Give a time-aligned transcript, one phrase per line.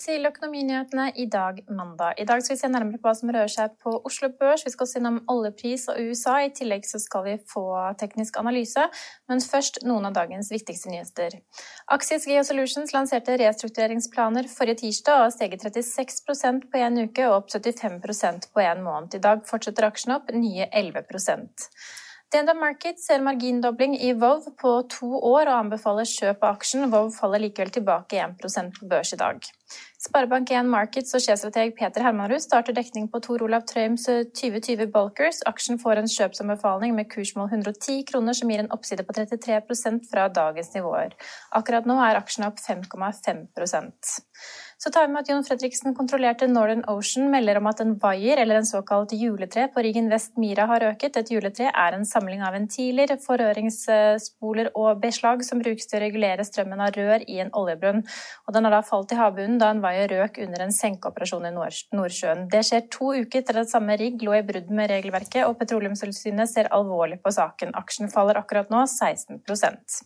[0.00, 2.14] Til Økonominyhetene i dag, mandag.
[2.20, 4.64] I dag skal vi se nærmere på hva som rører seg på Oslo Børs.
[4.66, 6.36] Vi skal også innom oljepris og USA.
[6.44, 7.64] I tillegg så skal vi få
[8.00, 8.86] teknisk analyse.
[9.30, 11.38] Men først noen av dagens viktigste nyheter.
[11.96, 17.54] Axies Geosolutions lanserte restruktureringsplaner forrige tirsdag og har steget 36% på én uke og opp
[17.54, 19.16] 75 på én måned.
[19.16, 21.06] I dag fortsetter aksjen opp nye 11
[22.36, 26.90] DNB Market ser margindobling i Vov på to år og anbefaler kjøp av aksjen.
[26.92, 29.46] Vov faller likevel tilbake 1% på børs i dag.
[30.04, 34.04] Sparebank1 Markets og sjefstrateg Peter Hermanrud starter dekning på Tor Olav Trøims
[34.36, 35.40] 2020 Bulkers.
[35.48, 40.28] Aksjen får en kjøpsanbefaling med kursmål 110 kroner, som gir en oppside på 33% fra
[40.28, 41.16] dagens nivåer.
[41.56, 43.46] Akkurat nå er aksjen opp 5,5
[44.78, 48.36] så tar vi med at Jon Fredriksen kontrollerte Northern Ocean melder om at en vaier,
[48.42, 51.16] eller en såkalt juletre, på riggen Vest Mira har øket.
[51.16, 56.44] Et juletre er en samling av ventiler, forøringsspoler og beslag som brukes til å regulere
[56.44, 58.02] strømmen av rør i en oljebrønn.
[58.44, 61.54] Og den har da falt i havbunnen da en vaier røk under en senkeoperasjon i
[61.56, 62.44] Nordsjøen.
[62.52, 66.52] Det skjer to uker etter at samme rigg lå i brudd med regelverket, og Petroleumstilsynet
[66.52, 67.72] ser alvorlig på saken.
[67.80, 69.98] Aksjen faller akkurat nå 16%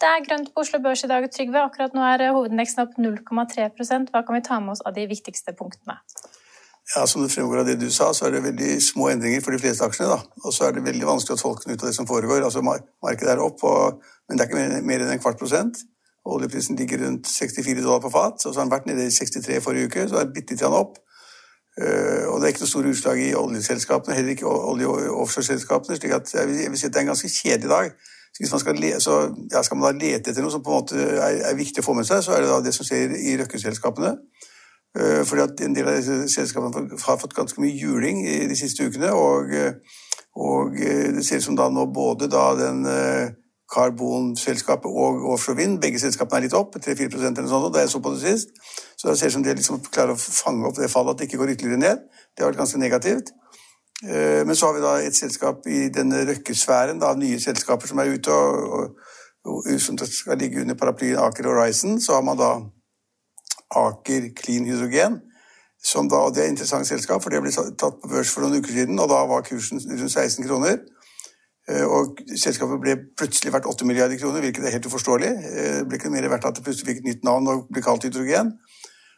[0.00, 1.68] Det er grønt på Oslo Børs i dag, Trygve.
[1.68, 3.68] Akkurat nå er hovedindeksen opp 0,3
[4.16, 6.00] hva kan vi ta med oss av de viktigste punktene?
[6.94, 9.52] Ja, Som det fremgår av det du sa, så er det veldig små endringer for
[9.52, 10.14] de fleste aksjene.
[10.14, 10.42] da.
[10.44, 12.44] Og så er det veldig vanskelig å tolke ut av det som foregår.
[12.46, 15.82] Altså, Markedet er opp, og, men det er ikke mer, enn en kvart prosent.
[16.26, 19.60] Oljeprisen ligger rundt 64 dollar på fat, og så har den vært nede i 63
[19.62, 20.98] forrige uke, så er det bitte litt opp.
[21.76, 25.98] Uh, og det er ikke noe store utslag i oljeselskapene, heller ikke olje- og offshoreselskapene.
[25.98, 27.90] slik jeg vil si at det er en ganske kjedelig dag.
[28.38, 29.20] Hvis man skal, le, så,
[29.52, 31.86] ja, skal man da lete etter noe som på en måte er, er, viktig å
[31.86, 34.12] få med seg, så er det da det som skjer i røkkeselskapene.
[34.96, 38.58] Uh, fordi at en del av disse selskapene har fått ganske mye juling i de
[38.58, 39.12] siste ukene.
[39.16, 39.56] Og,
[40.36, 43.32] og det ser ut som da nå både da den uh,
[43.72, 48.00] karbonselskapet og offshore vind, begge selskapene er litt opp, 3-4% eller sånt, da jeg så
[48.02, 48.54] på det sist.
[48.96, 51.28] Så det ser ut som de liksom klarer å fange opp det fallet, at det
[51.28, 52.04] ikke går ytterligere ned.
[52.30, 53.32] Det har vært ganske negativt.
[54.04, 58.00] Eh, men så har vi da et selskap i denne røkkesfæren av nye selskaper som
[58.02, 62.00] er ute, og, og, og som skal ligge under paraplyen Aker Horizon.
[62.00, 62.50] Så har man da
[63.76, 65.20] Aker Clean Hydrogen,
[65.82, 68.44] som da, og det er et interessant selskap, for det ble tatt på børs for
[68.44, 70.82] noen uker siden, og da var kursen rundt 16 kroner.
[71.66, 75.32] Eh, og selskapet ble plutselig verdt 8 milliarder kroner, hvilket er helt uforståelig.
[75.50, 77.82] Eh, det ble ikke mer verdt at det plutselig fikk et nytt navn og ble
[77.82, 78.52] kalt hydrogen.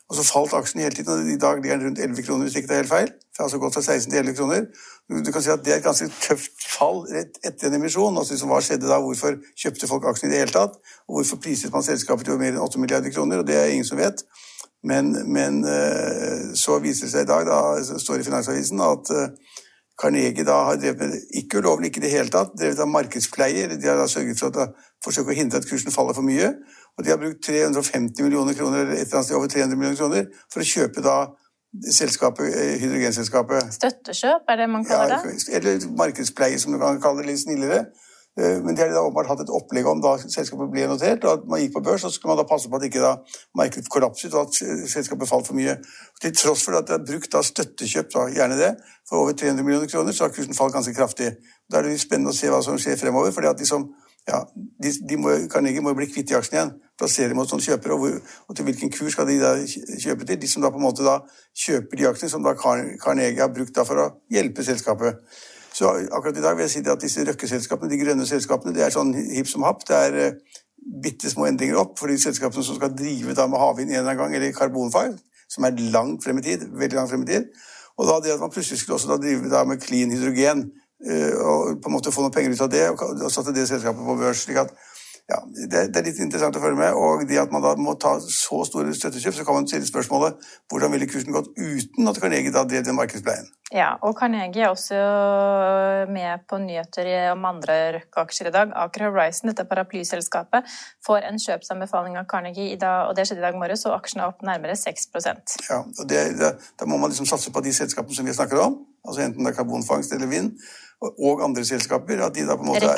[0.09, 2.57] Og så falt aksjen hele tiden, og i dag ligger den rundt 11 kroner, hvis
[2.57, 3.11] ikke det er helt feil.
[3.37, 4.65] Har altså gått fra 16 til 11 kroner.
[5.27, 8.17] Du kan si at Det er et ganske tøft fall rett etter en emisjon.
[8.19, 8.99] Altså Hva skjedde da?
[9.05, 10.81] Hvorfor kjøpte folk aksjen i det hele tatt?
[11.09, 13.43] Og hvorfor priset man selskapet til mer enn 8 milliarder kroner?
[13.43, 14.25] Og Det er ingen som vet.
[14.83, 19.57] Men, men eh, så viser det seg i dag, da står i Finansavisen, at eh,
[19.99, 23.75] Carnegie da har drevet med ikke ulovlig, ikke i det hele tatt, drevet av markedspleier.
[23.75, 24.69] De har da sørget for å
[25.05, 26.53] forsøke å hindre at kursen faller for mye.
[26.99, 30.01] Og de har brukt 350 millioner kroner, eller et eller annet sted over 300 millioner
[30.01, 31.19] kroner for å kjøpe da
[31.93, 33.73] selskapet, eh, hydrogenselskapet.
[33.79, 35.49] Støttekjøp, er det man kaller ja, det?
[35.55, 37.87] Eller markedspleie, som du kan kalle det litt snillere.
[38.39, 41.33] Eh, men de har da åpenbart hatt et opplegg om da selskapet ble notert, og
[41.33, 43.15] at man gikk på børs, så skulle man da passe på at ikke da
[43.59, 44.61] markedet kollapset og at
[44.93, 45.75] selskapet falt for mye.
[46.23, 48.75] Til tross for at de har brukt da støttekjøp, da, gjerne det,
[49.09, 51.33] for over 300 millioner kroner, så har kursen falt ganske kraftig.
[51.71, 53.35] Da er det spennende å se hva som skjer fremover.
[53.35, 53.91] fordi at liksom,
[54.29, 57.63] ja, de, de må, Carnegie må bli kvitt de aksjene igjen plassere dem hos noen
[57.63, 58.17] kjøpere, og, hvor,
[58.49, 59.53] og, til hvilken kurs skal de da
[60.03, 60.41] kjøpe til?
[60.43, 61.21] De som da på en måte da
[61.57, 65.21] kjøper de aksjene som da Carnegie har brukt da for å hjelpe selskapet.
[65.75, 68.95] Så akkurat i dag vil jeg si at disse røkkeselskapene, de grønne selskapene, det er
[68.95, 69.85] sånn hipp som happ.
[69.87, 70.59] Det er uh,
[71.05, 74.17] bitte små endringer opp for de selskapene som skal drive da med havvind en eller
[74.17, 75.15] annen gang, eller karbonfag,
[75.47, 76.67] som er langt frem i tid.
[76.73, 77.53] veldig langt frem i tid.
[77.99, 80.67] Og da det at man plutselig skulle også drive da med clean hydrogen
[80.99, 84.17] og på en måte få noen penger ut av det, og satte det selskapet på
[84.19, 84.45] børs.
[84.47, 84.73] slik at
[85.29, 86.95] ja, det, det, er litt interessant å følge med.
[86.97, 90.39] Og det at man da må ta så store støttekjøp, så kan man stille spørsmålet
[90.73, 93.51] hvordan ville kursen gått uten at Carnegie da drev den markedspleien?
[93.69, 94.97] Ja, og Carnegie er også
[96.09, 98.73] med på nyheter om andre Røkke-aksjer i dag.
[98.87, 100.73] Aker Horizon, dette paraplyselskapet,
[101.05, 104.33] får en kjøpsanbefaling av Carnegie dag, og det skjedde i dag morges, og aksjene er
[104.33, 105.13] opp nærmere 6
[105.69, 108.65] Ja, og det, det, Da må man liksom satse på de selskapene som vi snakker
[108.65, 110.55] om, altså enten det er karbonfangst eller vind
[111.01, 112.23] og andre selskaper.
[112.25, 112.97] at de da på en måte er,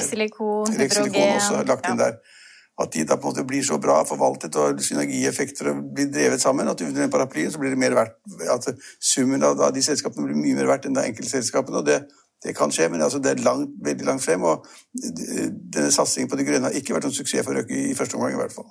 [0.80, 2.10] Rexilikon, også er lagt inn ja.
[2.10, 2.38] der.
[2.80, 6.68] At de da på en måte blir så bra forvaltet og synergieffekter blir drevet sammen
[6.68, 8.16] at under den paraplyen så blir det mer verdt
[8.54, 8.70] at
[9.00, 11.82] summen av de selskapene blir mye mer verdt enn de enkeltselskapene.
[11.82, 12.00] og det,
[12.40, 14.42] det kan skje, men altså det er langt, veldig langt frem.
[14.48, 14.64] og
[14.96, 18.32] Denne satsingen på det grønne har ikke vært noen suksess for Røkke i første omgang.
[18.32, 18.70] i hvert fall.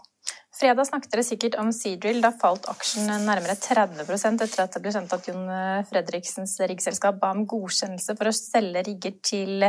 [0.59, 2.17] Fredag snakket dere sikkert om Seadrill.
[2.19, 4.01] Da falt aksjen nærmere 30
[4.43, 5.45] etter at det ble kjent at Jon
[5.87, 9.63] Fredriksens riggselskap ba om godkjennelse for å selge rigger til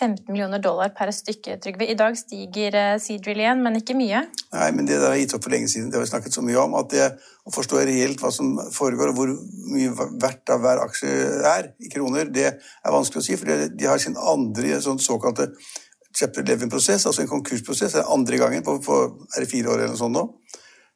[0.00, 1.90] 15 millioner dollar per stykke, Trygve.
[1.92, 4.22] I dag stiger eh, Seadrill igjen, men ikke mye?
[4.54, 5.90] Nei, men det der har gitt opp for lenge siden.
[5.92, 6.78] Det har vi snakket så mye om.
[6.80, 7.10] at det
[7.44, 9.34] å forstå reelt hva som foregår, og hvor
[9.74, 9.92] mye
[10.24, 11.12] verdt av hver aksje
[11.52, 13.36] er i kroner, det er vanskelig å si.
[13.36, 15.04] For de har sin andre sånn
[16.16, 17.94] chapter 11-prosess, altså en konkursprosess.
[17.94, 18.98] Det er andre gangen på, på
[19.36, 20.26] er det fire år eller noe sånt nå.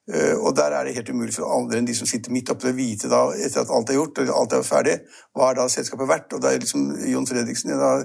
[0.05, 2.69] Uh, og der er det helt umulig for andre enn de som sitter midt oppe,
[2.69, 4.99] å vite da, etter at alt er gjort, eller alt er ferdig,
[5.33, 6.37] hva er da selskapet verdt.
[6.37, 8.03] Og det er liksom Jon Fredriksen en av,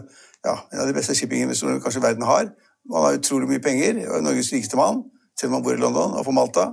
[0.48, 2.54] ja, en av de beste shippinginvestorene kanskje verden har.
[2.94, 5.04] Han har utrolig mye penger, og er Norges rikeste mann,
[5.36, 6.70] selv om han bor i London og på Malta.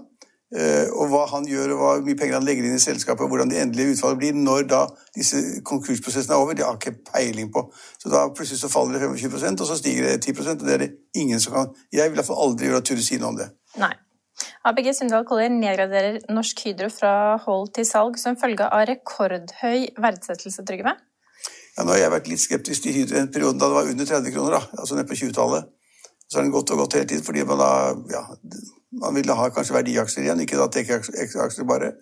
[0.54, 3.32] Eh, og hva han gjør, og hvor mye penger han legger inn i selskapet, og
[3.32, 4.84] hvordan det endelige utfallet blir når da
[5.16, 7.64] disse konkursprosessene er over, det har ikke peiling på.
[7.98, 10.84] Så da plutselig så faller det 25% og så stiger det 10 og det er
[10.84, 13.40] det ingen som kan Jeg vil i hvert fall aldri gjøre turde si noe om
[13.40, 13.50] det.
[13.82, 13.90] Nei.
[14.68, 17.12] ABG Sundal Collier nedgraderer Norsk Hydro fra
[17.42, 20.92] hold til salg som følge av rekordhøy verdsettelse, Trygve?
[21.76, 23.90] Ja, nå har jeg vært litt skeptisk til Hydro i en periode da det var
[23.90, 25.72] under 30 kroner, da, altså nede på 20-tallet.
[26.26, 27.70] Så har den gått og gått hele tiden fordi man da
[28.10, 28.22] ja,
[29.06, 31.94] man ville ha kanskje verdiaksjer igjen, ikke da tech-aksjer bare.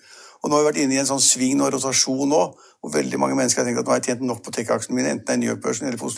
[0.43, 2.43] Og nå har vi vært inne i en sånn sving og rotasjon nå,
[2.85, 5.15] og veldig mange mennesker har tenkt at nå har jeg tjent nok på tech-aksjene mine,
[5.15, 6.11] enten det er New York-børsen eller på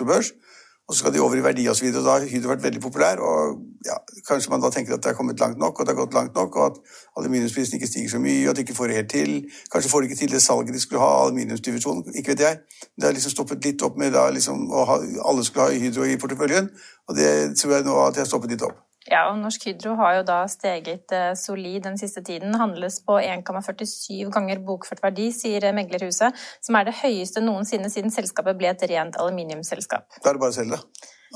[0.89, 1.89] og så skal de over i verdi osv.
[1.95, 3.97] Da har Hydro vært veldig populær, og ja,
[4.29, 6.35] kanskje man da tenker at det har kommet langt nok, og det har gått langt
[6.39, 6.77] nok, og at
[7.19, 9.33] aluminiumsprisen ikke stiger så mye, og at de ikke får det helt til.
[9.73, 12.61] Kanskje får de ikke til det salget de skulle ha, aluminiumsdivisjonen, ikke vet jeg.
[12.95, 16.07] Det har liksom stoppet litt opp med da liksom å ha, alle skulle ha Hydro
[16.07, 16.71] i porteføljen,
[17.09, 18.79] og det tror jeg nå at de har stoppet litt opp.
[19.11, 22.55] Ja, og Norsk Hydro har jo da steget eh, solid den siste tiden.
[22.59, 28.59] Handles på 1,47 ganger bokført verdi, sier meglerhuset, som er det høyeste noensinne siden selskapet
[28.59, 30.19] ble et rent aluminiumsselskap.
[30.19, 30.81] Da er det bare å selge.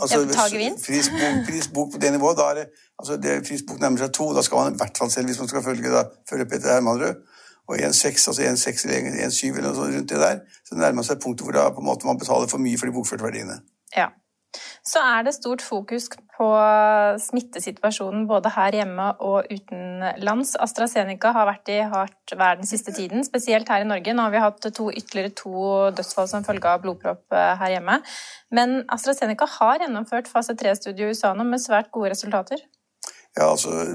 [0.00, 0.46] Altså, ja,
[0.86, 1.10] hvis
[1.46, 2.66] prisbok, på det nivået, da er det,
[2.98, 5.50] altså det prisbok nærmer seg to, da skal man i hvert fall selge hvis man
[5.50, 7.26] skal følge, da, følge Peter Hermanrud.
[7.70, 11.20] Og 1,6 altså 1,6 eller 1,7 eller noe sånt rundt det der, så nærmer seg
[11.22, 13.60] punktet hvor da, måte man betaler for mye for de bokførte verdiene.
[13.94, 14.08] Ja.
[14.90, 16.46] Så er det stort fokus på
[17.22, 20.56] smittesituasjonen både her hjemme og utenlands.
[20.64, 24.14] AstraZeneca har vært i hardt vær den siste tiden, spesielt her i Norge.
[24.16, 25.54] Nå har vi hatt to, ytterligere to
[25.94, 28.00] dødsfall som følge av blodpropp eh, her hjemme.
[28.56, 32.64] Men AstraZeneca har gjennomført fase 3-studie i USA nå med svært gode resultater.
[33.38, 33.94] Ja, altså,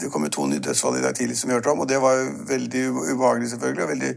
[0.00, 2.16] Det kom to nye dødsfall i dag tidlig, som vi hørte om, og det var
[2.16, 4.12] jo veldig ubehagelig, selvfølgelig, og veldig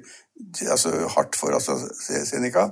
[0.71, 2.69] altså, hardt for AstraZeneca.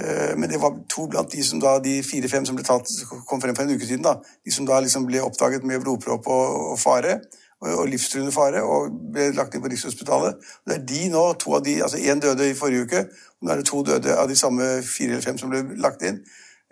[0.00, 2.88] Eh, men det var to blant de som da, de fire-fem som ble tatt,
[3.28, 4.04] kom frem for en uke siden.
[4.06, 7.18] da, De som da liksom ble oppdaget med blodpropp og, og fare,
[7.60, 10.38] og, og livstruende fare, og ble lagt inn på Rikshospitalet.
[10.62, 13.02] Og det er de nå, to av de, altså Én døde i forrige uke,
[13.40, 16.06] og nå er det to døde av de samme fire eller fem som ble lagt
[16.06, 16.22] inn.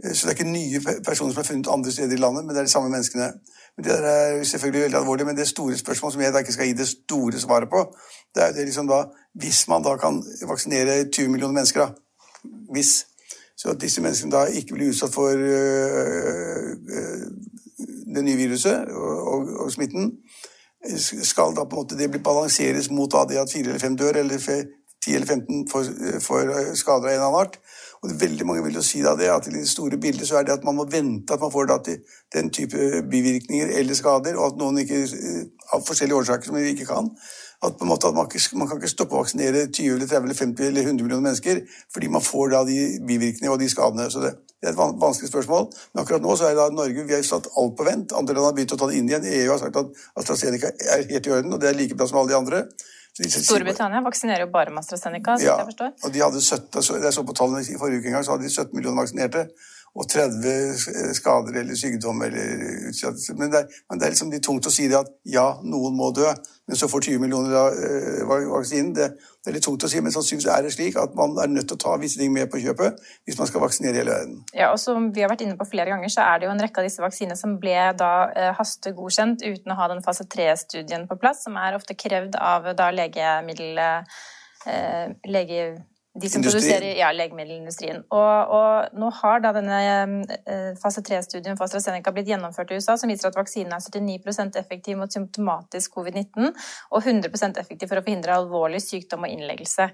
[0.05, 2.57] Eh, så det er ikke nye personer som er funnet andre steder i landet, men
[2.57, 3.33] det er de samme menneskene.
[3.77, 6.67] Men Det er selvfølgelig veldig alvorlig, men det store spørsmålet som jeg da ikke skal
[6.67, 7.85] gi det store svaret på,
[8.35, 9.05] det er jo det liksom da
[9.39, 10.17] Hvis man da kan
[10.49, 11.93] vaksinere 20 millioner mennesker, da,
[12.75, 13.07] hvis
[13.59, 17.25] så at disse menneskene da ikke blir utsatt for øh, øh,
[18.15, 20.13] det nye viruset og, og, og, smitten,
[20.99, 23.97] skal da på en måte det bli balanseres mot da, det at fire eller fem
[23.99, 25.91] dør, eller 10 eller 15 får,
[26.23, 27.59] får skader av en annen art.
[27.99, 30.47] Og veldig mange vil jo si da det at i det store bildet så er
[30.47, 31.99] det at man må vente at man får da til
[32.35, 35.03] den type bivirkninger eller skader, og at noen ikke,
[35.75, 37.11] av forskjellige årsaker som vi ikke kan,
[37.67, 40.37] at, måte, at man, ikke, man, kan ikke stoppe å vaksinere 20 eller 30 eller
[40.39, 41.63] 50 eller 100 millioner mennesker
[41.95, 42.77] fordi man får da de
[43.09, 44.07] bivirkningene og de skadene.
[44.15, 45.67] Så det, det er et vanskelig spørsmål.
[45.93, 48.15] Men akkurat nå så er det da Norge vi har satt alt på vent.
[48.19, 49.27] Andre land har begynt å ta det inn igjen.
[49.27, 52.21] EU har sagt at AstraZeneca er helt i orden, og det er like bra som
[52.23, 52.63] alle de andre.
[53.19, 55.39] Storbritannia vaksinerer jo bare med AstraZeneca.
[55.39, 55.91] så ja, jeg forstår.
[56.05, 58.47] og de hadde 17, Jeg så på tallene i forrige uke en gang, så hadde
[58.47, 59.49] de 17 millioner vaksinerte.
[59.99, 63.35] Og 30 skader eller sykdom eller utsettelse.
[63.35, 66.29] Men men det er liksom litt tungt å si det at ja, noen må dø,
[66.69, 68.93] men så får 20 millioner av uh, vaksinen.
[68.97, 71.51] Det, det, er litt tungt å si, men sannsynligvis er det slik at man er
[71.51, 74.41] nødt til å ta visse ting med på kjøpet hvis man skal vaksinere hele verden.
[74.53, 76.63] Ja, og som vi har vært inne på flere ganger, så er det jo en
[76.63, 81.09] rekke av disse vaksinene som ble da uh, hastegodkjent uten å ha den fase 3-studien
[81.09, 83.79] på plass, som er ofte krevd av da legemiddel...
[83.79, 85.79] Uh, lege
[86.21, 88.03] de som produserer ja, legemiddelindustrien.
[88.15, 89.81] Og, og, nå har da denne
[90.39, 94.59] eh, fase 3-studien for AstraZeneca blitt gjennomført i USA, som viser at vaksinen er 79%
[94.61, 99.91] effektiv mot symptomatisk covid-19 og 100% effektiv for å forhindre alvorlig sykdom og innleggelse.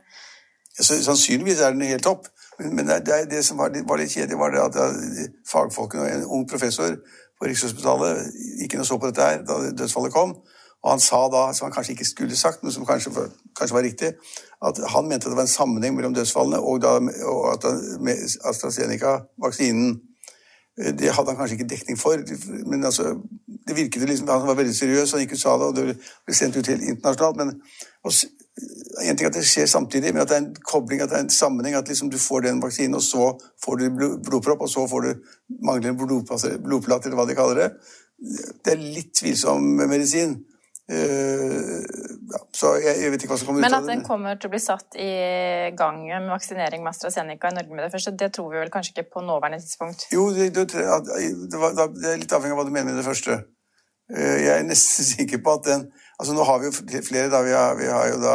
[0.74, 2.26] Så, sannsynligvis er den helt topp,
[2.58, 4.80] men, men det, det, det, som var, var litt kjedelig, var det at
[5.50, 6.96] fagfolkene og en ung professor
[7.38, 10.36] på Rikshospitalet gikk inn og så på dette her da dødsfallet kom.
[10.84, 13.10] Og han sa da, som han kanskje ikke skulle sagt, men som kanskje,
[13.56, 14.10] kanskje var riktig,
[14.64, 17.64] at han mente det var en sammenheng mellom dødsfallene og, da, og at
[18.50, 19.94] AstraZeneca-vaksinen
[20.78, 22.20] eh, Det hadde han kanskje ikke dekning for,
[22.68, 23.14] men altså,
[23.68, 25.98] det virket liksom, han var veldig seriøs, han gikk ut og sa det, og det
[26.26, 27.36] ble sendt ut helt internasjonalt.
[27.40, 27.60] men
[29.02, 31.24] en ting at det skjer samtidig, men at det er en kobling, at det er
[31.24, 31.74] en sammenheng.
[31.74, 33.32] At liksom du får den vaksinen, og så
[33.64, 33.84] får du
[34.28, 35.14] blodpropp, og så får du
[35.66, 37.70] manglende blodplater, eller hva de kaller det.
[38.64, 40.36] Det er litt tvilsom medisin.
[40.88, 43.86] Ja, så jeg, jeg, vet ikke hva som kommer Men ut av det.
[43.86, 45.10] Men at den kommer til å bli satt i
[45.78, 48.92] gang med vaksinering med AstraZeneca i Norge med det første, det tror vi vel kanskje
[48.94, 50.06] ikke på nåværende tidspunkt?
[50.12, 53.06] Jo, det, det, det, var, det er litt avhengig av hva du mener med det
[53.06, 53.38] første.
[54.12, 57.40] Uh, jeg er nesten sikker på at den Altså Nå har vi jo flere, da.
[57.42, 58.34] Vi har, vi har jo da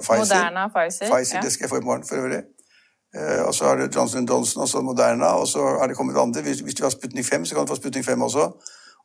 [0.00, 0.24] Pfizer.
[0.24, 1.12] Moderna, Pfizer.
[1.12, 1.42] Pfizer ja.
[1.44, 2.40] Det skal jeg få i morgen, for øvrig.
[3.44, 6.42] Og så har det Johnson Johnson, og så Moderna, og så har det kommet andre.
[6.42, 8.48] Hvis, hvis du har Sputnik 5, så kan du få Sputnik 5 også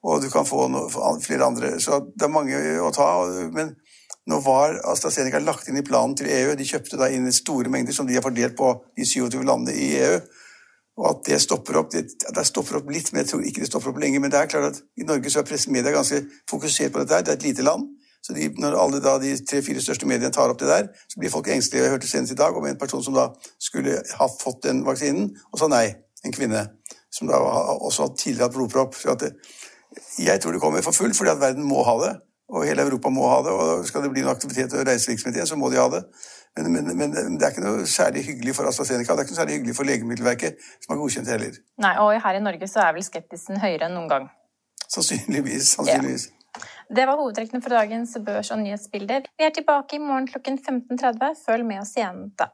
[0.06, 0.90] og du kan få noe,
[1.24, 1.76] flere andre.
[1.82, 3.08] Så det er mange å ta.
[3.56, 3.74] Men
[4.30, 6.54] nå var AstraZeneca lagt inn i planen til EU.
[6.58, 9.90] De kjøpte da inn store mengder som de har fordelt på de 27 landene i
[10.04, 10.20] EU.
[10.96, 13.68] Og at det stopper opp det, det stopper opp litt, men jeg tror ikke det
[13.68, 14.22] stopper opp lenge.
[14.22, 17.18] Men det er klart at i Norge så er pressemedia ganske fokusert på dette.
[17.18, 17.26] her.
[17.26, 17.90] Det er et lite land.
[18.26, 21.34] Så de, når alle da, de tre-fire største mediene tar opp det der, så blir
[21.34, 21.84] folk engstelige.
[21.84, 23.28] Jeg hørte senest i dag om en person som da
[23.62, 25.88] skulle ha fått den vaksinen, og sa nei.
[26.26, 26.64] En kvinne
[27.14, 28.96] som da også tidligere hatt blodpropp.
[28.98, 29.36] Så at det,
[30.20, 32.14] jeg tror det kommer for fullt, fordi at verden må ha det.
[32.54, 33.54] Og hele Europa må ha det.
[33.54, 36.04] Og skal det bli noe aktivitet og reisevirksomhet igjen, så må de ha det.
[36.56, 39.16] Men, men, men, det er ikke noe særlig hyggelig for AstraZeneca.
[39.16, 41.60] Det er ikke noe særlig hyggelig for Legemiddelverket, som har godkjent det heller.
[41.84, 44.30] Nei, Og her i Norge så er vel skeptisen høyere enn noen gang?
[44.86, 45.74] Sannsynligvis.
[45.76, 46.30] sannsynligvis.
[46.30, 46.32] Ja.
[46.96, 49.26] Det var hovedtrekkene for dagens børs- og nyhetsbilder.
[49.36, 51.42] Vi er tilbake i morgen klokken 15.30.
[51.42, 52.54] Følg med oss igjen da.